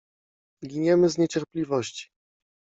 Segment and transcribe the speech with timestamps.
[0.63, 2.09] Giniemy z niecierpliwości!